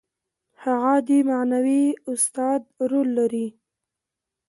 هغه 0.63 0.93
د 1.07 1.09
معنوي 1.29 1.85
استاد 2.11 2.61
رول 2.89 3.07
لري. 3.19 3.47